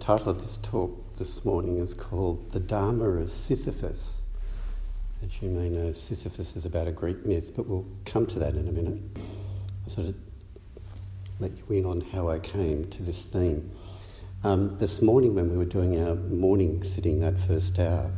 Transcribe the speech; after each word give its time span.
title 0.00 0.30
of 0.30 0.40
this 0.40 0.56
talk 0.56 1.18
this 1.18 1.44
morning 1.44 1.76
is 1.76 1.92
called 1.92 2.52
The 2.52 2.58
Dharma 2.58 3.04
of 3.04 3.30
Sisyphus. 3.30 4.22
As 5.22 5.42
you 5.42 5.50
may 5.50 5.68
know, 5.68 5.92
Sisyphus 5.92 6.56
is 6.56 6.64
about 6.64 6.88
a 6.88 6.90
Greek 6.90 7.26
myth, 7.26 7.52
but 7.54 7.66
we'll 7.66 7.86
come 8.06 8.26
to 8.28 8.38
that 8.38 8.54
in 8.54 8.66
a 8.66 8.72
minute. 8.72 8.98
I'll 9.84 9.90
sort 9.90 10.08
of 10.08 10.14
let 11.38 11.52
you 11.58 11.76
in 11.76 11.84
on 11.84 12.00
how 12.00 12.30
I 12.30 12.38
came 12.38 12.88
to 12.88 13.02
this 13.02 13.26
theme. 13.26 13.72
Um, 14.42 14.78
this 14.78 15.02
morning, 15.02 15.34
when 15.34 15.50
we 15.50 15.58
were 15.58 15.66
doing 15.66 16.02
our 16.02 16.14
morning 16.14 16.82
sitting 16.82 17.20
that 17.20 17.38
first 17.38 17.78
hour, 17.78 18.10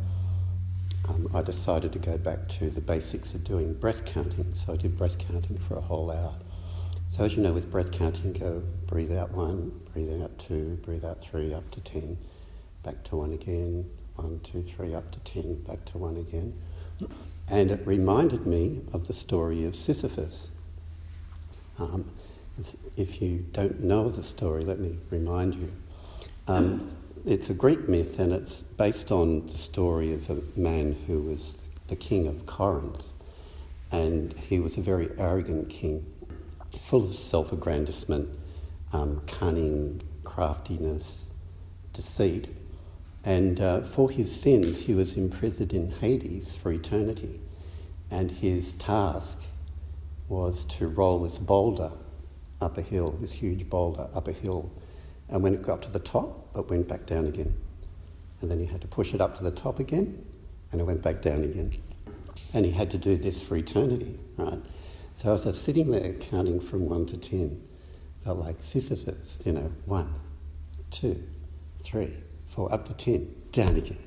um, 1.09 1.29
I 1.35 1.43
decided 1.43 1.93
to 1.95 1.99
go 1.99 2.17
back 2.17 2.49
to 2.61 2.71
the 2.71 2.81
basics 2.81 3.35
of 3.35 3.43
doing 3.43 3.75
breath 3.75 4.05
counting. 4.05 4.55
So 4.55 4.75
I 4.75 4.77
did 4.77 4.97
breath 4.97 5.19
counting 5.19 5.59
for 5.59 5.77
a 5.79 5.81
whole 5.81 6.13
hour. 6.13 6.37
So 7.13 7.27
as 7.27 7.37
you 7.37 7.43
know, 7.43 7.53
with 7.53 7.71
breath 7.71 7.93
counting, 7.93 8.33
go 8.33 8.63
breathe 8.87 9.13
out 9.13 9.33
one, 9.33 9.83
breathe 9.93 10.23
out 10.23 10.39
two, 10.39 10.79
breathe 10.83 11.05
out 11.05 11.21
three, 11.21 11.53
up 11.53 11.71
to 11.73 11.81
ten, 11.83 12.17
back 12.83 13.05
to 13.05 13.17
one 13.17 13.35
again, 13.35 13.91
one, 14.17 14.41
two, 14.43 14.63
three, 14.63 14.95
up 14.95 15.11
to 15.11 15.21
ten, 15.21 15.57
back 15.65 15.85
to 15.85 15.99
one 15.99 16.17
again. 16.17 16.59
And 17.51 17.71
it 17.71 17.87
reminded 17.87 18.47
me 18.47 18.81
of 18.95 19.09
the 19.09 19.13
story 19.13 19.67
of 19.67 19.77
Sisyphus. 19.77 20.49
Um, 21.79 22.11
if 22.97 23.21
you 23.21 23.45
don't 23.53 23.81
know 23.81 24.09
the 24.09 24.23
story, 24.23 24.65
let 24.65 24.79
me 24.79 24.97
remind 25.11 25.57
you. 25.57 25.71
Um, 26.49 26.97
it's 27.27 27.51
a 27.51 27.55
Greek 27.55 27.91
myth 27.91 28.21
and 28.21 28.33
it's 28.33 28.63
based 28.63 29.13
on 29.13 29.47
the 29.49 29.59
story 29.59 30.15
of 30.15 30.31
a 30.31 30.41
man 30.59 30.93
who 31.07 31.21
was 31.21 31.57
the 31.89 31.97
king 31.97 32.27
of 32.27 32.47
Corinth. 32.47 33.11
And 33.91 34.33
he 34.39 34.61
was 34.61 34.79
a 34.79 34.81
very 34.81 35.11
arrogant 35.19 35.69
king 35.69 36.07
full 36.81 37.05
of 37.05 37.15
self 37.15 37.53
aggrandizement, 37.53 38.29
um, 38.93 39.23
cunning, 39.27 40.03
craftiness, 40.25 41.27
deceit. 41.93 42.49
And 43.25 43.61
uh, 43.61 43.81
for 43.83 44.11
his 44.11 44.35
sins, 44.35 44.83
he 44.83 44.95
was 44.95 45.17
imprisoned 45.17 45.73
in 45.73 45.91
Hades 45.93 46.57
for 46.57 46.73
eternity. 46.73 47.41
And 48.11 48.31
his 48.31 48.73
task 48.73 49.39
was 50.29 50.65
to 50.65 50.89
roll 50.89 51.21
this 51.21 51.39
boulder 51.39 51.93
up 52.61 52.79
a 52.79 52.83
hill, 52.83 53.13
this 53.21 53.33
huge 53.33 53.69
boulder 53.69 54.09
up 54.15 54.29
a 54.29 54.33
hill. 54.33 54.73
And 55.29 55.43
when 55.43 55.55
it 55.55 55.63
got 55.63 55.83
to 55.83 55.91
the 55.91 55.99
top, 55.99 56.49
it 56.57 56.69
went 56.69 56.89
back 56.89 57.07
down 57.07 57.27
again. 57.27 57.55
And 58.41 58.51
then 58.51 58.59
he 58.59 58.67
had 58.67 58.81
to 58.81 58.89
push 58.89 59.15
it 59.15 59.21
up 59.21 59.37
to 59.39 59.45
the 59.45 59.51
top 59.51 59.79
again, 59.79 60.25
and 60.71 60.81
it 60.81 60.85
went 60.85 61.03
back 61.03 61.23
down 61.23 61.45
again. 61.45 61.73
And 62.53 62.67
he 62.67 62.73
had 62.73 62.91
to 62.91 62.99
do 62.99 63.17
this 63.17 63.43
for 63.43 63.57
eternity, 63.57 64.19
right? 64.37 64.59
So 65.15 65.35
as 65.35 65.45
I 65.45 65.49
was 65.49 65.61
sitting 65.61 65.91
there 65.91 66.13
counting 66.15 66.61
from 66.61 66.89
one 66.89 67.07
to 67.07 67.17
ten, 67.17 67.63
felt 68.25 68.39
like 68.39 68.63
Sisyphus, 68.63 69.39
you 69.45 69.53
know, 69.53 69.73
one, 69.85 70.15
two, 70.91 71.23
three, 71.83 72.15
four, 72.47 72.73
up 72.73 72.87
to 72.87 72.95
ten, 72.95 73.35
down 73.53 73.77
again. 73.77 73.99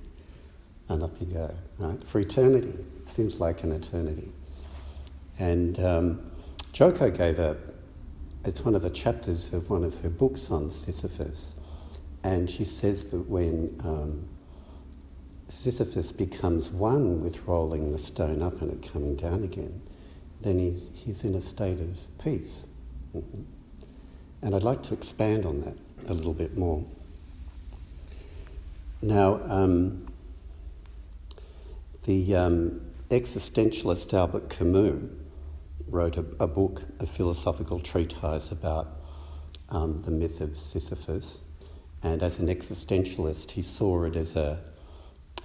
And 0.87 1.03
up 1.03 1.19
you 1.19 1.27
go, 1.27 1.55
right? 1.79 2.03
For 2.03 2.19
eternity. 2.19 2.85
Seems 3.05 3.39
like 3.39 3.63
an 3.63 3.71
eternity. 3.71 4.31
And 5.39 5.79
um, 5.79 6.31
Joko 6.73 7.09
gave 7.09 7.39
a, 7.39 7.57
it's 8.43 8.63
one 8.63 8.75
of 8.75 8.81
the 8.81 8.89
chapters 8.89 9.53
of 9.53 9.69
one 9.69 9.83
of 9.83 10.01
her 10.01 10.09
books 10.09 10.51
on 10.51 10.71
Sisyphus. 10.71 11.53
And 12.23 12.49
she 12.49 12.63
says 12.63 13.05
that 13.11 13.29
when 13.29 13.79
um, 13.83 14.27
Sisyphus 15.47 16.11
becomes 16.11 16.71
one 16.71 17.21
with 17.21 17.45
rolling 17.47 17.91
the 17.91 17.99
stone 17.99 18.41
up 18.41 18.61
and 18.61 18.71
it 18.71 18.91
coming 18.91 19.15
down 19.15 19.43
again, 19.43 19.81
then 20.41 20.59
he's, 20.59 20.89
he's 20.93 21.23
in 21.23 21.35
a 21.35 21.41
state 21.41 21.79
of 21.79 21.97
peace. 22.23 22.65
Mm-hmm. 23.15 23.41
And 24.41 24.55
I'd 24.55 24.63
like 24.63 24.83
to 24.83 24.93
expand 24.93 25.45
on 25.45 25.61
that 25.61 25.77
a 26.07 26.13
little 26.13 26.33
bit 26.33 26.57
more. 26.57 26.85
Now, 29.01 29.41
um, 29.45 30.07
the 32.03 32.35
um, 32.35 32.81
existentialist 33.09 34.13
Albert 34.13 34.49
Camus 34.49 35.03
wrote 35.87 36.17
a, 36.17 36.25
a, 36.39 36.47
book, 36.47 36.83
a 36.99 37.05
philosophical 37.05 37.79
treatise 37.79 38.51
about 38.51 38.87
um, 39.69 40.01
the 40.03 40.11
myth 40.11 40.41
of 40.41 40.57
Sisyphus. 40.57 41.39
And 42.03 42.21
as 42.21 42.39
an 42.39 42.47
existentialist, 42.47 43.51
he 43.51 43.61
saw 43.61 44.03
it 44.03 44.15
as 44.15 44.35
a, 44.35 44.59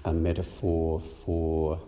a 0.05 0.13
metaphor 0.13 1.01
for 1.01 1.81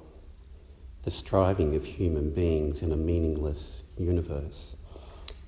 the 1.03 1.11
striving 1.11 1.75
of 1.75 1.85
human 1.85 2.31
beings 2.31 2.83
in 2.83 2.93
a 2.93 2.97
meaningless 2.97 3.83
universe. 3.99 4.77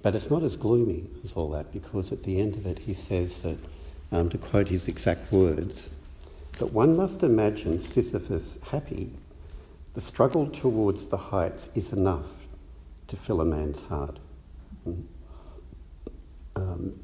But 0.03 0.15
it's 0.15 0.31
not 0.31 0.43
as 0.43 0.57
gloomy 0.57 1.07
as 1.23 1.33
all 1.33 1.49
that 1.51 1.73
because 1.73 2.13
at 2.13 2.25
the 2.25 2.41
end 2.41 2.57
of 2.57 2.67
it 2.67 2.81
he 2.81 2.93
says 2.93 3.39
that, 3.39 3.59
um, 4.13 4.29
to 4.31 4.39
quote 4.39 4.69
his 4.69 4.89
exact 4.89 5.33
words, 5.33 5.91
that 6.59 6.73
one 6.73 6.97
must 6.97 7.23
imagine 7.23 7.81
Sisyphus 7.81 8.59
happy. 8.71 9.11
The 9.95 10.01
struggle 10.01 10.49
towards 10.49 11.07
the 11.07 11.17
heights 11.17 11.71
is 11.75 11.93
enough 11.93 12.27
to 13.09 13.17
fill 13.17 13.41
a 13.41 13.45
man's 13.45 13.81
heart. 13.83 14.19
Mm. 14.87 15.05
Um, 16.57 17.01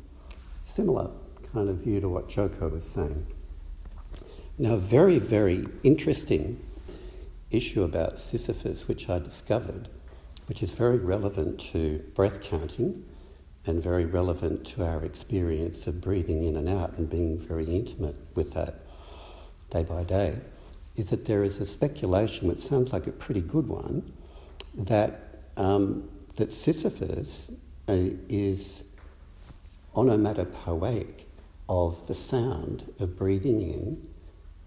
similar 0.64 1.10
kind 1.52 1.68
of 1.68 1.76
view 1.76 2.00
to 2.00 2.08
what 2.08 2.28
Joko 2.28 2.68
was 2.68 2.84
saying. 2.84 3.26
Now, 4.58 4.76
very, 4.76 5.18
very 5.18 5.66
interesting 5.82 6.60
issue 7.50 7.82
about 7.82 8.18
Sisyphus, 8.18 8.86
which 8.88 9.08
I 9.08 9.18
discovered, 9.18 9.88
which 10.46 10.62
is 10.62 10.72
very 10.72 10.98
relevant 10.98 11.60
to 11.72 11.98
breath 12.14 12.40
counting 12.40 13.04
and 13.66 13.82
very 13.82 14.04
relevant 14.04 14.64
to 14.66 14.84
our 14.84 15.04
experience 15.04 15.86
of 15.86 16.00
breathing 16.00 16.44
in 16.44 16.56
and 16.56 16.68
out 16.68 16.96
and 16.96 17.10
being 17.10 17.38
very 17.38 17.64
intimate 17.64 18.16
with 18.34 18.54
that 18.54 18.80
day 19.70 19.84
by 19.84 20.02
day, 20.04 20.40
is 20.96 21.10
that 21.10 21.26
there 21.26 21.44
is 21.44 21.58
a 21.58 21.66
speculation, 21.66 22.48
which 22.48 22.60
sounds 22.60 22.92
like 22.92 23.06
a 23.06 23.12
pretty 23.12 23.40
good 23.40 23.68
one, 23.68 24.12
that, 24.74 25.42
um, 25.56 26.08
that 26.36 26.52
Sisyphus 26.52 27.52
uh, 27.88 27.96
is 28.28 28.84
onomatopoeic 29.94 31.26
of 31.68 32.06
the 32.06 32.14
sound 32.14 32.92
of 32.98 33.16
breathing 33.16 33.60
in 33.60 34.08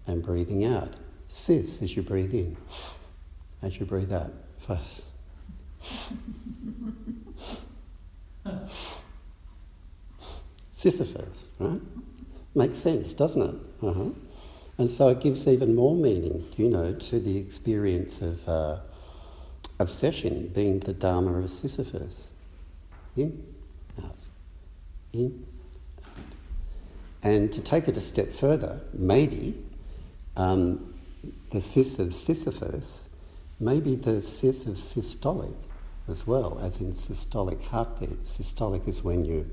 and 0.06 0.22
breathing 0.22 0.64
out. 0.64 0.94
Sis 1.28 1.82
as 1.82 1.96
you 1.96 2.02
breathe 2.02 2.34
in, 2.34 2.56
as 3.62 3.78
you 3.78 3.86
breathe 3.86 4.12
out. 4.12 4.32
First. 4.58 5.02
Sisyphus, 10.72 11.44
right? 11.58 11.80
Makes 12.54 12.78
sense, 12.78 13.14
doesn't 13.14 13.42
it? 13.42 13.54
Uh-huh. 13.82 14.10
And 14.76 14.90
so 14.90 15.08
it 15.08 15.20
gives 15.20 15.46
even 15.46 15.74
more 15.74 15.94
meaning, 15.94 16.44
you 16.56 16.68
know, 16.68 16.92
to 16.92 17.20
the 17.20 17.36
experience 17.36 18.20
of, 18.20 18.48
uh, 18.48 18.78
of 19.78 19.90
session 19.90 20.48
being 20.48 20.80
the 20.80 20.92
Dharma 20.92 21.38
of 21.38 21.50
Sisyphus. 21.50 22.28
In, 23.16 23.44
out, 24.02 24.16
in, 25.12 25.46
out. 26.04 26.12
And 27.22 27.52
to 27.52 27.60
take 27.60 27.88
it 27.88 27.96
a 27.96 28.00
step 28.00 28.32
further, 28.32 28.80
maybe 28.92 29.62
um, 30.36 30.93
the 31.50 31.60
cis 31.60 31.98
of 31.98 32.14
Sisyphus 32.14 33.08
may 33.60 33.80
be 33.80 33.94
the 33.94 34.20
cis 34.20 34.66
of 34.66 34.74
systolic 34.74 35.54
as 36.08 36.26
well, 36.26 36.58
as 36.62 36.80
in 36.80 36.92
systolic 36.92 37.62
heartbeat. 37.66 38.24
Systolic 38.24 38.86
is 38.86 39.02
when 39.02 39.24
you, 39.24 39.50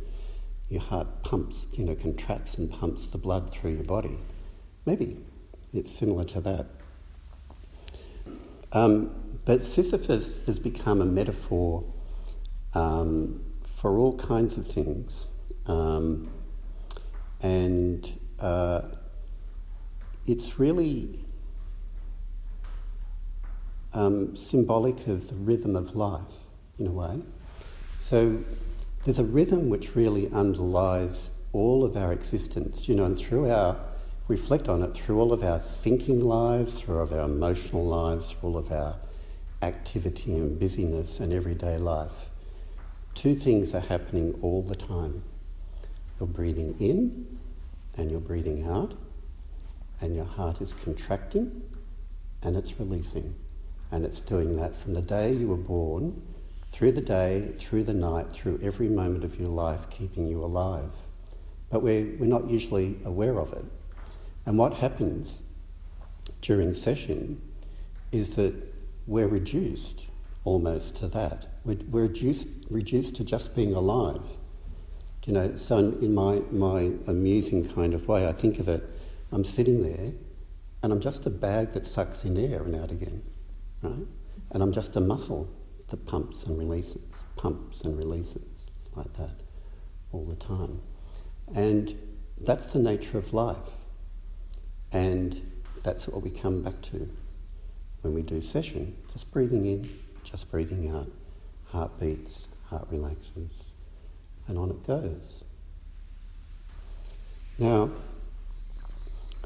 your 0.70 0.82
heart 0.82 1.24
pumps, 1.24 1.68
you 1.74 1.86
know, 1.86 1.96
contracts 1.96 2.58
and 2.58 2.72
pumps 2.72 3.06
the 3.06 3.18
blood 3.18 3.54
through 3.54 3.72
your 3.72 3.84
body. 3.84 4.18
Maybe 4.86 5.18
it's 5.74 5.92
similar 5.92 6.26
to 6.26 6.42
that. 6.42 6.68
Um, 8.74 9.12
but 9.46 9.64
Sisyphus 9.64 10.46
has 10.46 10.60
become 10.60 11.02
a 11.02 11.06
metaphor 11.06 11.86
um, 12.74 13.44
for 13.64 13.98
all 13.98 14.18
kinds 14.18 14.58
of 14.58 14.68
things. 14.68 15.28
Um, 15.66 16.30
and 17.42 18.12
uh, 18.40 18.82
it's 20.28 20.60
really 20.60 21.20
um, 23.94 24.36
symbolic 24.36 25.08
of 25.08 25.28
the 25.28 25.36
rhythm 25.36 25.76
of 25.76 25.96
life, 25.96 26.22
in 26.80 26.88
a 26.88 26.92
way. 26.92 27.22
So 28.00 28.44
there's 29.06 29.20
a 29.20 29.24
rhythm 29.24 29.70
which 29.70 29.96
really 29.96 30.32
underlies 30.32 31.30
all 31.54 31.84
of 31.84 31.98
our 31.98 32.14
existence, 32.14 32.88
you 32.88 32.96
know, 32.96 33.06
and 33.06 33.18
through 33.18 33.50
our, 33.52 33.78
reflect 34.28 34.70
on 34.70 34.82
it, 34.82 34.94
through 34.94 35.20
all 35.20 35.34
of 35.34 35.44
our 35.44 35.60
thinking 35.60 36.20
lives, 36.20 36.80
through 36.80 36.98
all 36.98 37.04
of 37.04 37.12
our 37.12 37.26
emotional 37.26 37.86
lives, 37.86 38.32
through 38.32 38.50
all 38.50 38.58
of 38.58 38.72
our 38.72 38.96
activity 39.62 40.34
and 40.34 40.60
busyness 40.60 41.20
and 41.20 41.34
everyday 41.34 41.78
life. 41.78 42.30
Two 43.14 43.36
things 43.36 43.76
are 43.76 43.82
happening 43.82 44.38
all 44.42 44.62
the 44.62 44.76
time. 44.76 45.24
You're 46.20 46.28
breathing 46.28 46.76
in 46.80 47.40
and 47.98 48.10
you're 48.10 48.22
breathing 48.22 48.64
out, 48.64 48.94
and 50.00 50.16
your 50.16 50.26
heart 50.26 50.62
is 50.62 50.74
contracting 50.74 51.62
and 52.42 52.56
it's 52.56 52.80
releasing. 52.80 53.36
And 53.92 54.06
it's 54.06 54.22
doing 54.22 54.56
that 54.58 54.76
from 54.76 54.94
the 54.94 55.02
day 55.02 55.34
you 55.34 55.48
were 55.48 55.58
born 55.58 56.22
through 56.72 56.94
the 56.94 57.02
day, 57.02 57.52
through 57.58 57.84
the 57.84 57.94
night, 57.94 58.32
through 58.32 58.60
every 58.64 58.88
moment 58.88 59.24
of 59.24 59.40
your 59.40 59.50
life, 59.50 59.90
keeping 59.90 60.28
you 60.28 60.44
alive. 60.44 60.92
But 61.70 61.84
we're, 61.84 62.16
we're 62.18 62.26
not 62.26 62.50
usually 62.50 62.98
aware 63.04 63.40
of 63.40 63.52
it. 63.54 63.66
And 64.46 64.58
what 64.58 64.76
happens 64.76 65.44
during 66.42 66.74
session 66.74 67.42
is 68.12 68.36
that 68.36 68.74
we're 69.06 69.28
reduced 69.28 70.08
almost 70.44 70.96
to 70.98 71.08
that. 71.08 71.48
We're, 71.66 71.78
we're 71.90 72.02
reduced, 72.04 72.48
reduced 72.70 73.16
to 73.18 73.24
just 73.24 73.56
being 73.56 73.74
alive. 73.74 74.24
You 75.26 75.34
know, 75.34 75.56
so 75.56 75.78
in 75.78 76.16
my, 76.16 76.42
my 76.50 76.94
amusing 77.06 77.70
kind 77.70 77.94
of 77.94 78.08
way, 78.08 78.28
I 78.28 78.32
think 78.32 78.58
of 78.60 78.68
it, 78.68 78.84
I'm 79.32 79.44
sitting 79.44 79.84
there 79.84 80.14
and 80.82 80.92
I'm 80.92 81.00
just 81.00 81.26
a 81.28 81.30
bag 81.30 81.74
that 81.74 81.86
sucks 81.86 82.26
in 82.26 82.38
air 82.38 82.64
and 82.64 82.76
out 82.76 82.92
again, 82.92 83.22
right? 83.82 84.08
And 84.52 84.64
I'm 84.64 84.72
just 84.72 84.96
a 84.96 85.02
muscle 85.02 85.50
that 85.90 86.06
pumps 86.06 86.44
and 86.44 86.58
releases, 86.58 87.02
pumps 87.36 87.82
and 87.82 87.98
releases 87.98 88.44
like 88.96 89.14
that 89.14 89.36
all 90.12 90.26
the 90.26 90.36
time. 90.36 90.82
And 91.56 91.98
that's 92.40 92.74
the 92.74 92.80
nature 92.80 93.18
of 93.18 93.34
life. 93.34 93.58
And 94.92 95.50
that's 95.84 96.08
what 96.08 96.22
we 96.22 96.30
come 96.30 96.64
back 96.64 96.82
to 96.84 97.10
when 98.02 98.14
we 98.14 98.22
do 98.22 98.42
session. 98.42 98.96
Just 99.12 99.32
breathing 99.32 99.66
in, 99.66 99.90
just 100.24 100.52
breathing 100.52 100.90
out, 100.90 101.10
heart 101.68 102.00
beats, 102.00 102.48
heart 102.66 102.88
relaxes, 102.90 103.52
and 104.48 104.58
on 104.58 104.72
it 104.72 104.86
goes. 104.86 105.44
Now, 107.58 107.92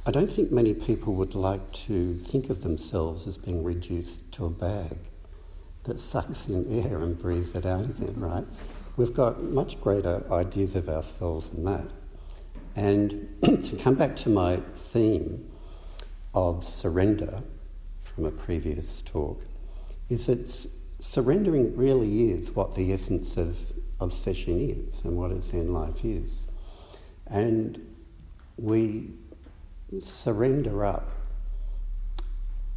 I 0.07 0.11
don't 0.11 0.29
think 0.29 0.51
many 0.51 0.75
people 0.75 1.15
would 1.15 1.33
like 1.33 1.71
to 1.87 2.13
think 2.13 2.51
of 2.51 2.61
themselves 2.61 3.25
as 3.25 3.39
being 3.39 3.63
reduced 3.63 4.31
to 4.33 4.45
a 4.45 4.51
bag 4.51 4.99
that 5.85 5.99
sucks 5.99 6.47
in 6.47 6.71
air 6.79 7.01
and 7.01 7.17
breathes 7.17 7.55
it 7.55 7.65
out 7.65 7.85
again, 7.85 8.13
right? 8.17 8.45
We've 8.97 9.13
got 9.15 9.41
much 9.41 9.81
greater 9.81 10.23
ideas 10.31 10.75
of 10.75 10.89
ourselves 10.89 11.49
than 11.49 11.65
that. 11.65 11.87
And 12.75 13.35
to 13.65 13.75
come 13.77 13.95
back 13.95 14.15
to 14.17 14.29
my 14.29 14.57
theme 14.73 15.49
of 16.35 16.67
surrender 16.67 17.41
from 17.99 18.25
a 18.25 18.31
previous 18.31 19.01
talk, 19.01 19.43
is 20.07 20.27
that 20.27 20.67
surrendering 20.99 21.75
really 21.75 22.29
is 22.29 22.51
what 22.51 22.75
the 22.75 22.93
essence 22.93 23.37
of, 23.37 23.57
of 23.99 24.13
session 24.13 24.59
is 24.59 25.03
and 25.03 25.17
what 25.17 25.31
its 25.31 25.47
Zen 25.47 25.73
life 25.73 26.05
is. 26.05 26.45
And 27.25 27.95
we 28.55 29.09
surrender 30.01 30.85
up 30.85 31.09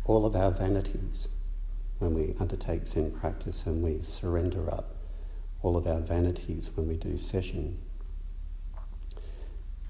all 0.05 0.25
of 0.25 0.34
our 0.34 0.50
vanities 0.50 1.28
when 1.99 2.14
we 2.14 2.34
undertake 2.38 2.87
Zen 2.87 3.10
practice 3.12 3.66
and 3.66 3.82
we 3.82 4.00
surrender 4.02 4.72
up 4.72 4.96
all 5.62 5.76
of 5.76 5.87
our 5.87 6.00
vanities 6.00 6.70
when 6.75 6.88
we 6.88 6.96
do 6.96 7.19
session. 7.19 7.78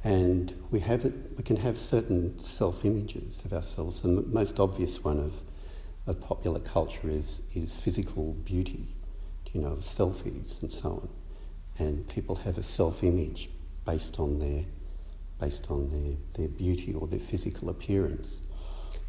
And 0.05 0.55
we, 0.71 0.81
have 0.81 1.05
it, 1.05 1.15
we 1.37 1.43
can 1.43 1.57
have 1.57 1.77
certain 1.77 2.39
self 2.39 2.85
images 2.85 3.43
of 3.45 3.53
ourselves. 3.53 4.05
And 4.05 4.19
the 4.19 4.23
most 4.23 4.61
obvious 4.61 5.03
one 5.03 5.19
of, 5.19 5.35
of 6.07 6.21
popular 6.21 6.61
culture 6.61 7.11
is, 7.11 7.43
is 7.55 7.75
physical 7.75 8.33
beauty, 8.45 8.87
you 9.53 9.61
know, 9.61 9.77
selfies 9.81 10.63
and 10.63 10.73
so 10.73 10.91
on. 10.91 11.09
And 11.79 12.09
people 12.09 12.37
have 12.37 12.59
a 12.59 12.63
self 12.63 13.03
image 13.03 13.51
based 13.85 14.19
on 14.19 14.39
their 14.39 14.65
based 15.41 15.71
on 15.71 15.91
their, 15.91 16.17
their 16.37 16.49
beauty 16.49 16.93
or 16.95 17.07
their 17.07 17.21
physical 17.21 17.69
appearance. 17.69 18.43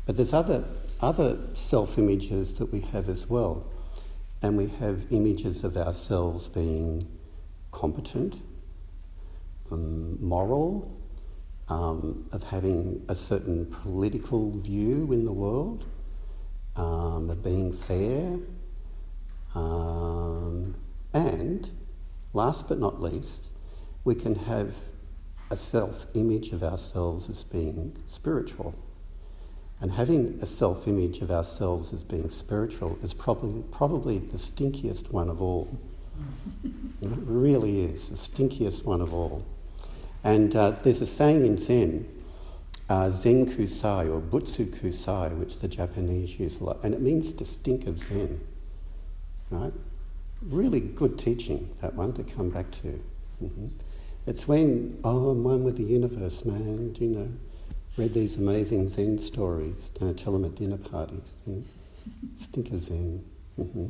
But 0.05 0.17
there's 0.17 0.33
other, 0.33 0.65
other 1.01 1.37
self 1.53 1.97
images 1.97 2.57
that 2.57 2.71
we 2.71 2.81
have 2.81 3.09
as 3.09 3.27
well. 3.27 3.65
And 4.41 4.57
we 4.57 4.67
have 4.79 5.11
images 5.11 5.63
of 5.63 5.75
ourselves 5.75 6.47
being 6.47 7.07
competent, 7.71 8.41
um, 9.71 10.23
moral, 10.23 10.97
um, 11.67 12.27
of 12.31 12.43
having 12.43 13.05
a 13.07 13.15
certain 13.15 13.65
political 13.65 14.51
view 14.51 15.11
in 15.11 15.25
the 15.25 15.33
world, 15.33 15.85
um, 16.75 17.29
of 17.29 17.43
being 17.43 17.73
fair, 17.73 18.37
um, 19.55 20.75
and 21.13 21.69
last 22.33 22.67
but 22.67 22.79
not 22.79 23.01
least, 23.01 23.51
we 24.03 24.15
can 24.15 24.35
have 24.35 24.75
a 25.51 25.57
self 25.57 26.05
image 26.13 26.51
of 26.51 26.63
ourselves 26.63 27.29
as 27.29 27.43
being 27.43 27.97
spiritual. 28.05 28.75
And 29.81 29.93
having 29.93 30.39
a 30.41 30.45
self 30.45 30.87
image 30.87 31.19
of 31.21 31.31
ourselves 31.31 31.93
as 31.93 32.03
being 32.03 32.29
spiritual 32.29 32.99
is 33.01 33.13
probably, 33.13 33.63
probably 33.71 34.19
the 34.19 34.37
stinkiest 34.37 35.11
one 35.11 35.29
of 35.29 35.41
all. 35.41 35.77
it 37.01 37.09
really 37.23 37.81
is, 37.81 38.09
the 38.09 38.15
stinkiest 38.15 38.83
one 38.83 39.01
of 39.01 39.13
all. 39.13 39.45
And 40.23 40.55
uh, 40.55 40.71
there's 40.83 41.01
a 41.01 41.05
saying 41.05 41.45
in 41.45 41.57
Zen, 41.57 42.07
uh, 42.89 43.09
Zen 43.09 43.45
Kusai 43.45 44.11
or 44.11 44.19
Butsu 44.19 44.65
Kusai, 44.65 45.37
which 45.37 45.59
the 45.59 45.67
Japanese 45.69 46.37
use 46.39 46.59
a 46.59 46.65
lot, 46.65 46.83
and 46.83 46.93
it 46.93 47.01
means 47.01 47.31
to 47.33 47.45
stink 47.45 47.87
of 47.87 47.99
Zen. 47.99 48.41
Right? 49.49 49.73
Really 50.41 50.81
good 50.81 51.17
teaching, 51.17 51.73
that 51.79 51.95
one, 51.95 52.13
to 52.13 52.23
come 52.23 52.49
back 52.49 52.69
to. 52.71 53.01
Mm-hmm. 53.41 53.67
It's 54.29 54.47
when, 54.47 54.99
oh, 55.03 55.31
I'm 55.31 55.43
one 55.43 55.63
with 55.63 55.77
the 55.77 55.83
universe, 55.83 56.45
man, 56.45 56.95
you 56.99 57.07
know, 57.07 57.31
read 57.97 58.13
these 58.13 58.35
amazing 58.35 58.87
Zen 58.87 59.17
stories, 59.17 59.89
don't 59.99 60.19
tell 60.19 60.33
them 60.33 60.45
at 60.45 60.53
dinner 60.53 60.77
parties, 60.77 61.33
you 61.47 61.53
know, 61.55 62.61
of 62.75 62.83
Zen. 62.83 63.25
Mm-hmm. 63.57 63.87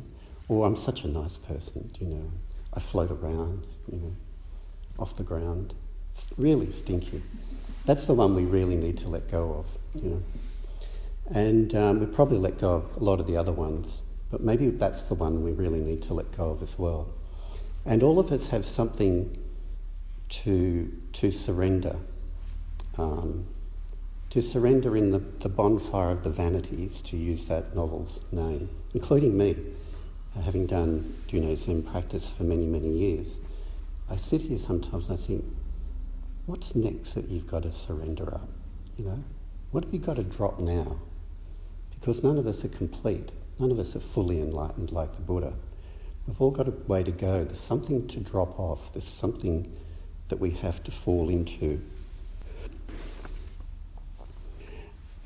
Or 0.48 0.66
I'm 0.66 0.76
such 0.76 1.04
a 1.04 1.08
nice 1.08 1.36
person, 1.36 1.90
you 2.00 2.06
know, 2.06 2.30
I 2.72 2.80
float 2.80 3.10
around, 3.10 3.66
you 3.92 3.98
know, 3.98 4.16
off 4.98 5.18
the 5.18 5.24
ground 5.24 5.74
really 6.38 6.70
stinky. 6.70 7.22
That's 7.84 8.06
the 8.06 8.14
one 8.14 8.34
we 8.34 8.44
really 8.44 8.76
need 8.76 8.96
to 8.98 9.08
let 9.08 9.30
go 9.30 9.52
of, 9.52 10.02
you 10.02 10.08
know. 10.08 10.22
And 11.34 11.74
um, 11.74 12.00
we 12.00 12.06
probably 12.06 12.38
let 12.38 12.56
go 12.56 12.76
of 12.76 12.96
a 12.96 13.04
lot 13.04 13.20
of 13.20 13.26
the 13.26 13.36
other 13.36 13.52
ones, 13.52 14.00
but 14.30 14.40
maybe 14.40 14.70
that's 14.70 15.02
the 15.02 15.14
one 15.14 15.42
we 15.42 15.52
really 15.52 15.80
need 15.80 16.00
to 16.04 16.14
let 16.14 16.34
go 16.34 16.48
of 16.48 16.62
as 16.62 16.78
well. 16.78 17.12
And 17.84 18.02
all 18.02 18.18
of 18.18 18.32
us 18.32 18.48
have 18.48 18.64
something 18.64 19.36
to, 20.30 20.92
to 21.12 21.30
surrender, 21.30 21.96
um, 22.96 23.46
to 24.30 24.40
surrender 24.40 24.96
in 24.96 25.10
the, 25.10 25.18
the 25.18 25.48
bonfire 25.48 26.10
of 26.10 26.24
the 26.24 26.30
vanities, 26.30 27.02
to 27.02 27.16
use 27.16 27.46
that 27.46 27.74
novel's 27.74 28.22
name, 28.32 28.70
including 28.94 29.36
me, 29.36 29.56
having 30.44 30.66
done 30.66 31.16
you 31.28 31.40
know 31.40 31.54
Zen 31.54 31.82
practice 31.82 32.32
for 32.32 32.44
many, 32.44 32.66
many 32.66 32.88
years. 32.88 33.38
I 34.08 34.16
sit 34.16 34.42
here 34.42 34.58
sometimes 34.58 35.08
and 35.08 35.18
I 35.18 35.22
think, 35.22 35.44
what's 36.46 36.74
next 36.74 37.14
that 37.14 37.28
you've 37.28 37.46
got 37.46 37.64
to 37.64 37.72
surrender 37.72 38.32
up? 38.34 38.48
You 38.96 39.04
know, 39.04 39.24
what 39.70 39.84
have 39.84 39.92
you 39.92 40.00
got 40.00 40.16
to 40.16 40.24
drop 40.24 40.58
now? 40.58 40.98
Because 41.98 42.22
none 42.22 42.38
of 42.38 42.46
us 42.46 42.64
are 42.64 42.68
complete. 42.68 43.30
None 43.58 43.70
of 43.70 43.78
us 43.78 43.94
are 43.94 44.00
fully 44.00 44.40
enlightened 44.40 44.90
like 44.90 45.16
the 45.16 45.22
Buddha. 45.22 45.52
We've 46.26 46.40
all 46.40 46.50
got 46.50 46.66
a 46.66 46.70
way 46.70 47.02
to 47.02 47.10
go. 47.10 47.44
There's 47.44 47.60
something 47.60 48.08
to 48.08 48.20
drop 48.20 48.58
off. 48.58 48.92
There's 48.92 49.06
something 49.06 49.66
that 50.30 50.38
we 50.38 50.52
have 50.52 50.82
to 50.84 50.90
fall 50.90 51.28
into. 51.28 51.82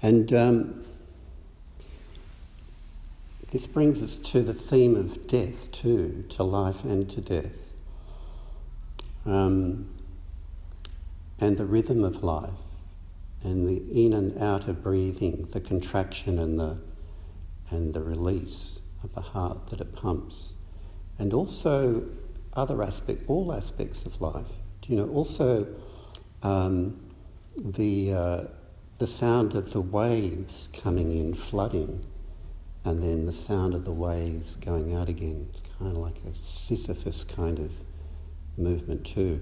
And 0.02 0.32
um, 0.32 0.84
this 3.52 3.66
brings 3.66 4.02
us 4.02 4.16
to 4.18 4.42
the 4.42 4.52
theme 4.52 4.96
of 4.96 5.28
death, 5.28 5.70
too, 5.70 6.24
to 6.30 6.42
life 6.42 6.84
and 6.84 7.08
to 7.10 7.20
death. 7.20 7.56
Um, 9.24 9.88
and 11.40 11.56
the 11.56 11.64
rhythm 11.64 12.04
of 12.04 12.22
life 12.22 12.50
and 13.42 13.68
the 13.68 14.04
in 14.04 14.12
and 14.12 14.36
out 14.42 14.68
of 14.68 14.82
breathing, 14.82 15.48
the 15.52 15.60
contraction 15.60 16.38
and 16.38 16.58
the, 16.58 16.78
and 17.70 17.94
the 17.94 18.02
release 18.02 18.80
of 19.02 19.14
the 19.14 19.20
heart 19.20 19.68
that 19.68 19.80
it 19.80 19.94
pumps. 19.94 20.52
And 21.18 21.32
also 21.32 22.04
other 22.54 22.82
aspects, 22.82 23.24
all 23.28 23.52
aspects 23.52 24.04
of 24.04 24.20
life. 24.20 24.46
You 24.86 24.96
know, 24.96 25.08
also 25.08 25.66
um, 26.42 27.00
the, 27.56 28.12
uh, 28.12 28.44
the 28.98 29.06
sound 29.06 29.54
of 29.54 29.72
the 29.72 29.80
waves 29.80 30.68
coming 30.72 31.10
in, 31.16 31.34
flooding, 31.34 32.04
and 32.84 33.02
then 33.02 33.24
the 33.24 33.32
sound 33.32 33.74
of 33.74 33.84
the 33.86 33.92
waves 33.92 34.56
going 34.56 34.94
out 34.94 35.08
again. 35.08 35.48
It's 35.54 35.62
kind 35.78 35.92
of 35.92 35.96
like 35.96 36.16
a 36.18 36.34
Sisyphus 36.42 37.24
kind 37.24 37.58
of 37.58 37.72
movement 38.58 39.06
too. 39.06 39.40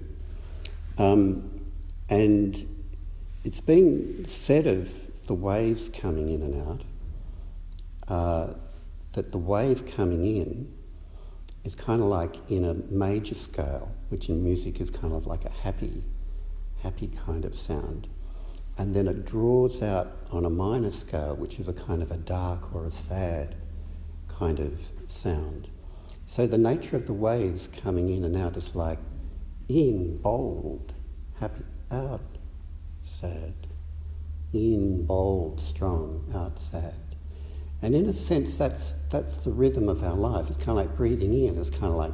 Um, 0.97 1.61
and 2.09 2.65
it's 3.43 3.61
been 3.61 4.25
said 4.27 4.65
of 4.65 5.25
the 5.27 5.33
waves 5.33 5.89
coming 5.89 6.29
in 6.29 6.41
and 6.41 6.67
out 6.67 6.81
uh, 8.07 8.53
that 9.13 9.31
the 9.31 9.37
wave 9.37 9.85
coming 9.85 10.23
in 10.23 10.73
is 11.63 11.75
kind 11.75 12.01
of 12.01 12.07
like 12.07 12.35
in 12.49 12.65
a 12.65 12.73
major 12.73 13.35
scale, 13.35 13.95
which 14.09 14.29
in 14.29 14.43
music 14.43 14.81
is 14.81 14.91
kind 14.91 15.13
of 15.13 15.25
like 15.25 15.45
a 15.45 15.49
happy, 15.49 16.03
happy 16.81 17.07
kind 17.25 17.45
of 17.45 17.55
sound. 17.55 18.07
And 18.77 18.95
then 18.95 19.07
it 19.07 19.25
draws 19.25 19.81
out 19.81 20.17
on 20.31 20.45
a 20.45 20.49
minor 20.49 20.91
scale, 20.91 21.35
which 21.35 21.59
is 21.59 21.67
a 21.67 21.73
kind 21.73 22.01
of 22.01 22.11
a 22.11 22.17
dark 22.17 22.75
or 22.75 22.85
a 22.85 22.91
sad 22.91 23.55
kind 24.27 24.59
of 24.59 24.89
sound. 25.07 25.67
So 26.25 26.47
the 26.47 26.57
nature 26.57 26.95
of 26.95 27.05
the 27.05 27.13
waves 27.13 27.67
coming 27.67 28.09
in 28.09 28.23
and 28.23 28.35
out 28.35 28.57
is 28.57 28.75
like 28.75 28.99
in, 29.69 30.17
bold, 30.17 30.93
happy, 31.39 31.63
out, 31.91 32.21
sad. 33.03 33.53
In, 34.51 35.05
bold, 35.05 35.61
strong, 35.61 36.31
out, 36.35 36.59
sad. 36.59 37.02
And 37.83 37.95
in 37.95 38.07
a 38.07 38.13
sense, 38.13 38.55
that's, 38.55 38.93
that's 39.09 39.43
the 39.43 39.51
rhythm 39.51 39.89
of 39.89 40.03
our 40.03 40.15
life. 40.15 40.47
It's 40.47 40.55
kind 40.55 40.69
of 40.69 40.77
like 40.77 40.95
breathing 40.95 41.33
in, 41.33 41.59
it's 41.59 41.69
kind 41.69 41.91
of 41.91 41.95
like 41.95 42.13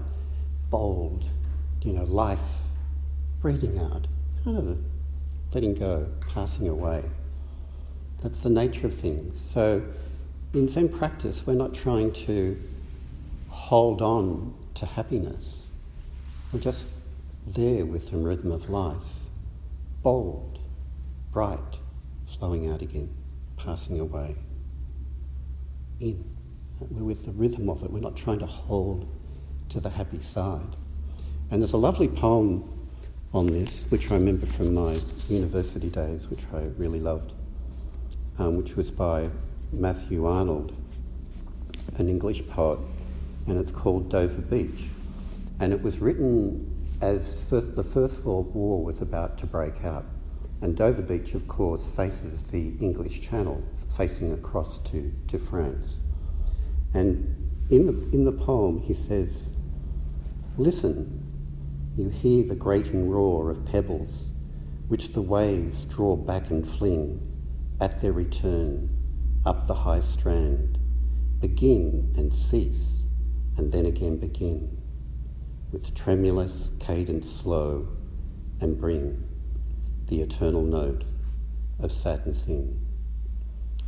bold, 0.71 1.25
you 1.83 1.93
know, 1.93 2.05
life, 2.05 2.39
breathing 3.39 3.77
out, 3.77 4.07
kind 4.43 4.57
of 4.57 4.79
letting 5.53 5.75
go, 5.75 6.09
passing 6.33 6.67
away. 6.67 7.03
That's 8.23 8.41
the 8.41 8.49
nature 8.49 8.87
of 8.87 8.95
things. 8.95 9.39
So 9.39 9.83
in 10.55 10.69
Zen 10.69 10.89
practice, 10.89 11.45
we're 11.45 11.53
not 11.53 11.75
trying 11.75 12.13
to 12.13 12.59
hold 13.49 14.01
on 14.01 14.55
to 14.73 14.87
happiness. 14.87 15.61
We're 16.51 16.61
just 16.61 16.89
there 17.45 17.85
with 17.85 18.09
the 18.09 18.17
rhythm 18.17 18.51
of 18.51 18.71
life, 18.71 18.97
bold, 20.01 20.57
bright, 21.31 21.77
flowing 22.39 22.67
out 22.67 22.81
again, 22.81 23.11
passing 23.55 23.99
away 23.99 24.35
in. 25.99 26.23
We're 26.79 27.03
with 27.03 27.25
the 27.25 27.31
rhythm 27.31 27.69
of 27.69 27.83
it. 27.83 27.91
We're 27.91 27.99
not 27.99 28.15
trying 28.15 28.39
to 28.39 28.45
hold 28.45 29.07
to 29.69 29.79
the 29.79 29.89
happy 29.89 30.21
side. 30.21 30.75
And 31.51 31.61
there's 31.61 31.73
a 31.73 31.77
lovely 31.77 32.07
poem 32.07 32.63
on 33.33 33.47
this, 33.47 33.83
which 33.89 34.09
I 34.11 34.15
remember 34.15 34.45
from 34.45 34.73
my 34.73 34.99
university 35.27 35.89
days, 35.89 36.27
which 36.29 36.43
I 36.53 36.61
really 36.77 36.99
loved, 36.99 37.33
um, 38.37 38.55
which 38.57 38.75
was 38.75 38.91
by 38.91 39.29
Matthew 39.71 40.25
Arnold, 40.25 40.75
an 41.97 42.09
English 42.09 42.47
poet, 42.47 42.79
and 43.47 43.57
it's 43.57 43.71
called 43.71 44.09
Dover 44.09 44.41
Beach. 44.41 44.85
And 45.59 45.73
it 45.73 45.81
was 45.81 45.99
written 45.99 46.79
as 47.01 47.39
first, 47.49 47.75
the 47.75 47.83
First 47.83 48.23
World 48.23 48.53
War 48.53 48.83
was 48.83 49.01
about 49.01 49.37
to 49.39 49.45
break 49.45 49.83
out. 49.83 50.05
And 50.61 50.75
Dover 50.75 51.01
Beach, 51.01 51.33
of 51.33 51.47
course, 51.47 51.87
faces 51.87 52.43
the 52.43 52.73
English 52.81 53.21
Channel, 53.21 53.63
facing 53.99 54.31
across 54.31 54.77
to, 54.77 55.13
to 55.27 55.37
France. 55.37 55.99
And 56.93 57.35
in 57.69 57.85
the, 57.85 58.15
in 58.15 58.23
the 58.23 58.31
poem, 58.31 58.79
he 58.79 58.93
says, 58.93 59.53
Listen, 60.57 61.27
you 61.97 62.07
hear 62.07 62.45
the 62.45 62.55
grating 62.55 63.09
roar 63.09 63.49
of 63.49 63.65
pebbles, 63.65 64.31
which 64.87 65.11
the 65.11 65.21
waves 65.21 65.83
draw 65.83 66.15
back 66.15 66.49
and 66.49 66.65
fling 66.65 67.27
at 67.81 68.01
their 68.01 68.13
return 68.13 68.89
up 69.45 69.67
the 69.67 69.73
high 69.73 69.99
strand. 69.99 70.79
Begin 71.41 72.13
and 72.15 72.33
cease, 72.33 73.03
and 73.57 73.69
then 73.73 73.85
again 73.85 74.17
begin, 74.17 74.81
with 75.73 75.93
tremulous 75.93 76.71
cadence 76.79 77.29
slow, 77.29 77.89
and 78.61 78.79
bring 78.79 79.27
the 80.07 80.21
eternal 80.21 80.63
note 80.63 81.03
of 81.79 81.91
sadness 81.91 82.47
in. 82.47 82.88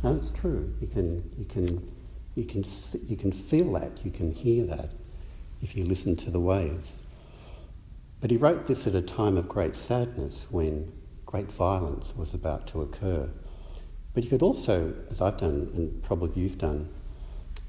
That's 0.02 0.30
true. 0.30 0.74
You 0.80 0.88
can, 0.88 1.30
you 1.38 1.44
can, 1.44 1.92
you 2.34 2.44
can, 2.44 2.64
you 3.06 3.16
can 3.16 3.32
feel 3.32 3.72
that, 3.74 4.04
you 4.04 4.10
can 4.10 4.32
hear 4.32 4.66
that 4.66 4.90
if 5.62 5.76
you 5.76 5.84
listen 5.84 6.16
to 6.16 6.30
the 6.30 6.40
waves. 6.40 7.02
But 8.20 8.30
he 8.30 8.36
wrote 8.36 8.66
this 8.66 8.86
at 8.86 8.94
a 8.94 9.02
time 9.02 9.36
of 9.36 9.48
great 9.48 9.76
sadness 9.76 10.48
when 10.50 10.92
great 11.24 11.50
violence 11.50 12.14
was 12.16 12.34
about 12.34 12.66
to 12.68 12.82
occur. 12.82 13.30
But 14.12 14.24
you 14.24 14.30
could 14.30 14.42
also, 14.42 14.92
as 15.10 15.22
I've 15.22 15.38
done, 15.38 15.70
and 15.74 16.02
probably 16.02 16.42
you've 16.42 16.58
done 16.58 16.88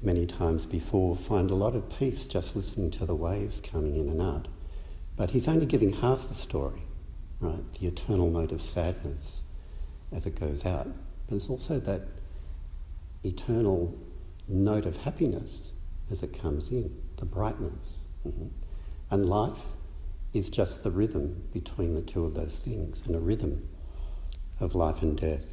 many 0.02 0.26
times 0.26 0.66
before, 0.66 1.16
find 1.16 1.50
a 1.50 1.54
lot 1.54 1.74
of 1.74 1.88
peace 1.98 2.26
just 2.26 2.56
listening 2.56 2.90
to 2.92 3.06
the 3.06 3.14
waves 3.14 3.60
coming 3.60 3.96
in 3.96 4.08
and 4.08 4.20
out. 4.20 4.48
But 5.16 5.30
he's 5.30 5.48
only 5.48 5.66
giving 5.66 5.92
half 5.92 6.28
the 6.28 6.34
story, 6.34 6.82
right? 7.40 7.62
The 7.80 7.86
eternal 7.86 8.28
note 8.28 8.52
of 8.52 8.60
sadness 8.60 9.40
as 10.12 10.26
it 10.26 10.38
goes 10.38 10.66
out. 10.66 10.88
But 11.28 11.36
it's 11.36 11.48
also 11.48 11.78
that 11.80 12.02
eternal 13.24 13.98
note 14.46 14.86
of 14.86 14.98
happiness 14.98 15.72
as 16.10 16.22
it 16.22 16.38
comes 16.38 16.70
in, 16.70 16.94
the 17.16 17.24
brightness. 17.24 17.98
Mm-hmm. 18.26 18.48
And 19.10 19.28
life 19.28 19.60
is 20.32 20.50
just 20.50 20.82
the 20.82 20.90
rhythm 20.90 21.48
between 21.52 21.94
the 21.94 22.02
two 22.02 22.24
of 22.24 22.34
those 22.34 22.60
things, 22.60 23.02
and 23.06 23.14
a 23.14 23.20
rhythm 23.20 23.68
of 24.60 24.74
life 24.74 25.02
and 25.02 25.16
death. 25.16 25.44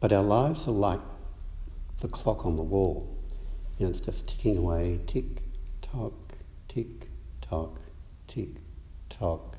But 0.00 0.12
our 0.12 0.22
lives 0.22 0.68
are 0.68 0.72
like 0.72 1.00
the 2.00 2.08
clock 2.08 2.46
on 2.46 2.56
the 2.56 2.62
wall. 2.62 3.16
You 3.78 3.86
know, 3.86 3.90
it's 3.90 4.00
just 4.00 4.28
ticking 4.28 4.58
away, 4.58 5.00
tick, 5.06 5.42
tock, 5.82 6.12
tick, 6.68 7.08
tock, 7.40 7.80
tick, 8.26 8.48
tock, 9.08 9.56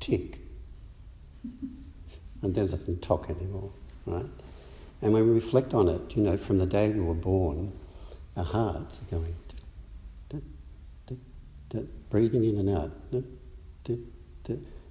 tick. 0.00 0.38
and 2.42 2.54
then 2.54 2.64
it 2.66 2.70
doesn't 2.70 3.02
talk 3.02 3.28
anymore, 3.28 3.72
right? 4.06 4.26
And 5.02 5.12
when 5.12 5.26
we 5.26 5.34
reflect 5.34 5.74
on 5.74 5.88
it, 5.88 6.16
you 6.16 6.22
know, 6.22 6.36
from 6.36 6.58
the 6.58 6.66
day 6.66 6.88
we 6.90 7.00
were 7.00 7.14
born, 7.14 7.72
our 8.36 8.44
hearts 8.44 9.00
are 9.00 9.16
going, 9.16 9.34
breathing 12.08 12.44
in 12.44 12.58
and 12.58 12.70
out, 12.70 12.92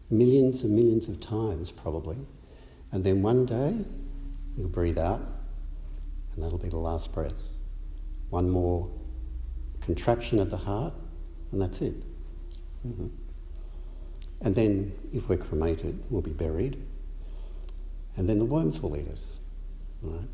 millions 0.10 0.63
and 0.63 0.75
millions 0.75 1.08
of 1.08 1.20
times 1.20 1.72
probably. 1.72 2.18
And 2.91 3.03
then 3.03 3.22
one 3.22 3.46
day, 3.46 3.86
you'll 4.58 4.68
breathe 4.68 5.00
out, 5.00 5.22
and 6.34 6.44
that'll 6.44 6.58
be 6.58 6.68
the 6.68 6.77
last 6.77 7.13
breath. 7.13 7.41
One 8.30 8.50
more 8.50 8.89
contraction 9.80 10.39
of 10.39 10.51
the 10.51 10.58
heart, 10.58 10.94
and 11.51 11.62
that's 11.62 11.82
it. 11.82 11.96
Mm-hmm. 12.86 13.08
And 14.41 14.56
then, 14.56 14.91
if 15.13 15.30
we're 15.30 15.38
cremated, 15.38 16.03
we'll 16.10 16.22
be 16.22 16.32
buried, 16.32 16.82
and 18.18 18.27
then 18.27 18.39
the 18.39 18.46
worms 18.46 18.82
will 18.82 18.98
eat 18.98 19.08
us. 19.08 19.30
Right? 20.01 20.27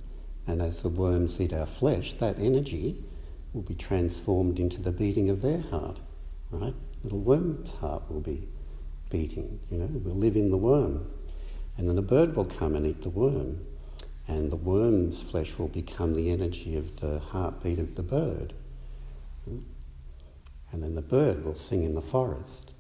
And 0.45 0.61
as 0.61 0.81
the 0.81 0.89
worms 0.89 1.39
eat 1.41 1.53
our 1.53 1.65
flesh, 1.65 2.13
that 2.13 2.39
energy 2.39 3.03
will 3.53 3.61
be 3.61 3.75
transformed 3.75 4.59
into 4.59 4.81
the 4.81 4.91
beating 4.91 5.29
of 5.29 5.41
their 5.41 5.61
heart. 5.61 5.99
Right? 6.51 6.73
Little 7.03 7.19
worm's 7.19 7.71
heart 7.73 8.09
will 8.09 8.21
be 8.21 8.47
beating. 9.09 9.59
You 9.69 9.79
know, 9.79 9.89
we'll 9.91 10.15
live 10.15 10.35
in 10.35 10.51
the 10.51 10.57
worm, 10.57 11.09
and 11.77 11.87
then 11.87 11.95
the 11.95 12.01
bird 12.01 12.35
will 12.35 12.45
come 12.45 12.75
and 12.75 12.85
eat 12.85 13.01
the 13.01 13.09
worm, 13.09 13.65
and 14.27 14.51
the 14.51 14.57
worm's 14.57 15.21
flesh 15.21 15.57
will 15.57 15.67
become 15.67 16.13
the 16.13 16.31
energy 16.31 16.75
of 16.75 16.99
the 16.99 17.19
heartbeat 17.19 17.79
of 17.79 17.95
the 17.95 18.03
bird. 18.03 18.53
Hmm? 19.45 19.59
And 20.71 20.83
then 20.83 20.95
the 20.95 21.01
bird 21.01 21.45
will 21.45 21.55
sing 21.55 21.83
in 21.83 21.95
the 21.95 22.01
forest. 22.01 22.71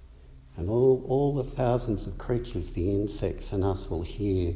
And 0.57 0.69
all, 0.69 1.05
all 1.07 1.35
the 1.35 1.43
thousands 1.43 2.07
of 2.07 2.17
creatures, 2.17 2.73
the 2.73 2.91
insects 2.91 3.53
and 3.53 3.63
us, 3.63 3.89
will 3.89 4.01
hear 4.01 4.55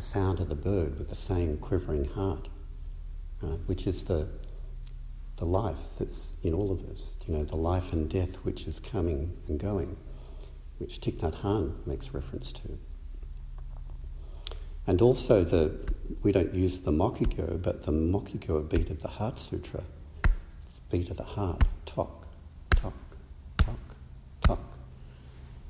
the 0.00 0.06
sound 0.06 0.40
of 0.40 0.48
the 0.48 0.54
bird 0.54 0.98
with 0.98 1.10
the 1.10 1.14
same 1.14 1.58
quivering 1.58 2.06
heart, 2.06 2.48
which 3.66 3.86
is 3.86 4.04
the, 4.04 4.26
the 5.36 5.44
life 5.44 5.76
that's 5.98 6.36
in 6.42 6.54
all 6.54 6.72
of 6.72 6.82
us, 6.88 7.16
you 7.26 7.34
know, 7.34 7.44
the 7.44 7.54
life 7.54 7.92
and 7.92 8.08
death 8.08 8.36
which 8.36 8.66
is 8.66 8.80
coming 8.80 9.36
and 9.46 9.60
going, 9.60 9.98
which 10.78 11.02
Thich 11.02 11.18
Nhat 11.18 11.42
Hanh 11.42 11.86
makes 11.86 12.14
reference 12.14 12.50
to. 12.52 12.78
And 14.86 15.02
also 15.02 15.44
the, 15.44 15.92
we 16.22 16.32
don't 16.32 16.54
use 16.54 16.80
the 16.80 16.92
mokugyo, 16.92 17.62
but 17.62 17.84
the 17.84 17.92
mokugyo 17.92 18.66
beat 18.70 18.88
of 18.88 19.02
the 19.02 19.08
Heart 19.08 19.38
Sutra, 19.38 19.82
beat 20.90 21.10
of 21.10 21.18
the 21.18 21.24
heart, 21.24 21.62
tok, 21.84 22.26
tok, 22.70 22.94
tok, 23.58 23.96
tok, 24.40 24.78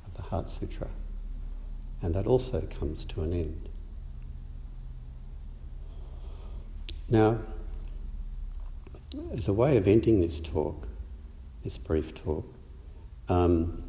of 0.07 0.13
the 0.13 0.21
Heart 0.21 0.49
Sutra. 0.49 0.87
And 2.01 2.15
that 2.15 2.27
also 2.27 2.61
comes 2.79 3.03
to 3.03 3.23
an 3.23 3.33
end. 3.33 3.67
Now, 7.11 7.39
as 9.33 9.49
a 9.49 9.53
way 9.53 9.75
of 9.75 9.85
ending 9.85 10.21
this 10.21 10.39
talk, 10.39 10.87
this 11.61 11.77
brief 11.77 12.15
talk, 12.15 12.45
um, 13.27 13.83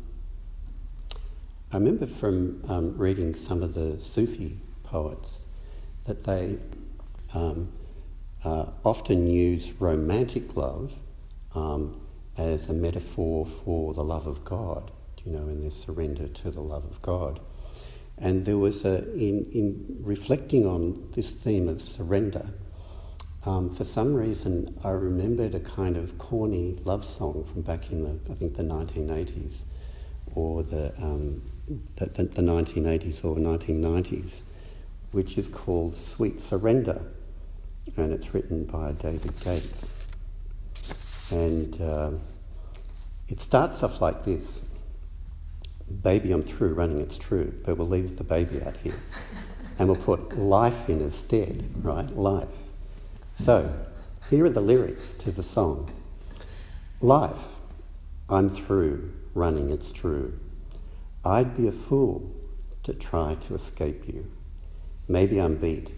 I 1.73 1.77
remember 1.77 2.09
from 2.09 2.65
um, 2.69 2.99
reading 2.99 3.33
some 3.33 3.63
of 3.63 3.75
the 3.75 3.97
Sufi 4.01 4.59
poets 4.83 5.43
that 6.05 6.25
they 6.25 6.59
um, 7.33 7.73
uh, 8.45 8.67
often 8.85 9.29
use 9.29 9.71
romantic 9.79 10.57
love 10.57 10.93
um, 11.55 12.01
as 12.37 12.69
a 12.69 12.73
metaphor 12.73 13.47
for 13.47 13.95
the 13.95 14.03
love 14.03 14.27
of 14.27 14.45
God, 14.45 14.91
you 15.25 15.31
know, 15.31 15.47
in 15.47 15.61
their 15.61 15.71
surrender 15.71 16.27
to 16.27 16.51
the 16.51 16.61
love 16.61 16.85
of 16.87 17.01
God. 17.03 17.39
And 18.19 18.45
there 18.45 18.59
was 18.59 18.85
a, 18.85 19.09
in, 19.15 19.47
in 19.53 19.99
reflecting 20.01 20.67
on 20.67 21.09
this 21.13 21.31
theme 21.31 21.69
of 21.69 21.81
surrender, 21.81 22.53
um, 23.45 23.71
for 23.71 23.85
some 23.85 24.15
reason, 24.15 24.79
I 24.85 24.91
remembered 24.91 25.55
a 25.55 25.61
kind 25.61 25.97
of 25.97 26.17
corny 26.17 26.79
love 26.85 27.05
song 27.05 27.45
from 27.45 27.63
back 27.63 27.91
in 27.91 28.05
the, 28.05 28.33
I 28.33 28.35
think, 28.35 28.57
the 28.57 28.63
1980s 28.63 29.63
or 30.35 30.63
the, 30.63 30.95
um, 31.03 31.43
the, 31.97 32.07
the, 32.07 32.23
the 32.25 32.43
1980s 32.43 33.25
or 33.25 33.37
1990s, 33.37 34.43
which 35.11 35.37
is 35.39 35.49
called 35.49 35.97
Sweet 35.97 36.41
Surrender, 36.41 37.03
and 37.97 38.13
it's 38.13 38.33
written 38.33 38.65
by 38.65 38.93
David 38.93 39.39
Gates. 39.41 39.91
And 41.33 41.81
um, 41.83 42.21
it 43.29 43.41
starts 43.41 43.83
off 43.83 44.01
like 44.01 44.25
this 44.25 44.63
Baby, 46.03 46.33
I'm 46.33 46.43
through 46.43 46.75
running, 46.75 47.01
it's 47.01 47.19
true, 47.19 47.53
but 47.67 47.77
we'll 47.77 47.89
leave 47.89 48.17
the 48.17 48.25
baby 48.25 48.63
out 48.63 48.77
here. 48.83 48.95
And 49.79 49.89
we'll 49.89 50.01
put 50.01 50.39
life 50.39 50.89
in 50.89 51.01
instead, 51.01 51.71
right? 51.85 52.09
Life. 52.17 52.49
So, 53.41 53.75
here 54.31 54.45
are 54.45 54.51
the 54.51 54.61
lyrics 54.61 55.13
to 55.15 55.33
the 55.33 55.43
song 55.43 55.91
Life, 57.01 57.43
I'm 58.29 58.49
through 58.49 59.13
running, 59.35 59.71
it's 59.71 59.91
true. 59.91 60.39
I'd 61.25 61.57
be 61.57 61.67
a 61.67 61.73
fool 61.73 62.33
to 62.85 62.93
try 62.93 63.35
to 63.35 63.55
escape 63.55 64.07
you. 64.07 64.31
Maybe 65.09 65.41
I'm 65.41 65.57
beat, 65.57 65.91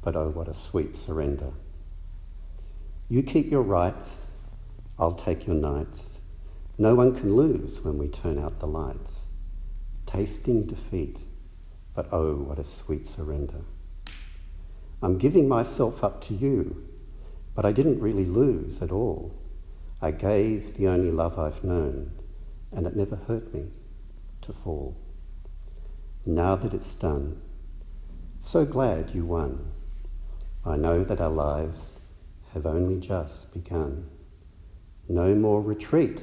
but 0.00 0.16
oh, 0.16 0.30
what 0.30 0.48
a 0.48 0.54
sweet 0.54 0.96
surrender. 0.96 1.52
You 3.08 3.22
keep 3.22 3.50
your 3.50 3.62
rights, 3.62 4.10
I'll 4.98 5.12
take 5.12 5.46
your 5.46 5.56
nights. 5.56 6.14
No 6.78 6.94
one 6.94 7.14
can 7.14 7.36
lose 7.36 7.84
when 7.84 7.98
we 7.98 8.08
turn 8.08 8.38
out 8.38 8.60
the 8.60 8.66
lights. 8.66 9.26
Tasting 10.06 10.66
defeat, 10.66 11.18
but 11.94 12.08
oh, 12.10 12.36
what 12.36 12.58
a 12.58 12.64
sweet 12.64 13.06
surrender. 13.06 13.64
I'm 15.04 15.18
giving 15.18 15.46
myself 15.46 16.02
up 16.02 16.22
to 16.22 16.34
you, 16.34 16.88
but 17.54 17.66
I 17.66 17.72
didn't 17.72 18.00
really 18.00 18.24
lose 18.24 18.80
at 18.80 18.90
all. 18.90 19.34
I 20.00 20.10
gave 20.10 20.78
the 20.78 20.88
only 20.88 21.10
love 21.10 21.38
I've 21.38 21.62
known, 21.62 22.12
and 22.72 22.86
it 22.86 22.96
never 22.96 23.16
hurt 23.16 23.52
me 23.52 23.66
to 24.40 24.54
fall. 24.54 24.96
Now 26.24 26.56
that 26.56 26.72
it's 26.72 26.94
done, 26.94 27.42
so 28.40 28.64
glad 28.64 29.10
you 29.10 29.26
won. 29.26 29.72
I 30.64 30.76
know 30.76 31.04
that 31.04 31.20
our 31.20 31.28
lives 31.28 31.98
have 32.54 32.64
only 32.64 32.98
just 32.98 33.52
begun. 33.52 34.08
No 35.06 35.34
more 35.34 35.60
retreat 35.60 36.22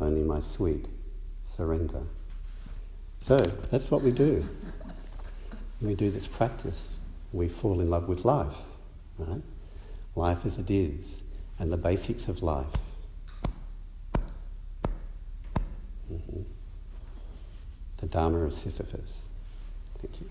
only 0.00 0.22
my 0.22 0.40
sweet 0.40 0.86
surrender. 1.46 2.04
So 3.20 3.36
that's 3.36 3.90
what 3.90 4.00
we 4.00 4.12
do. 4.12 4.48
We 5.82 5.94
do 5.94 6.10
this 6.10 6.26
practice, 6.26 6.98
we 7.34 7.48
fall 7.48 7.80
in 7.80 7.90
love 7.90 8.08
with 8.08 8.24
life, 8.24 8.58
right? 9.18 9.42
Life 10.14 10.46
as 10.46 10.56
it 10.56 10.70
is, 10.70 11.22
and 11.58 11.72
the 11.72 11.76
basics 11.76 12.28
of 12.28 12.42
life. 12.42 12.66
Mm-hmm. 16.10 16.42
The 17.98 18.06
Dharma 18.06 18.38
of 18.38 18.54
Sisyphus. 18.54 19.18
Thank 20.00 20.20
you. 20.20 20.30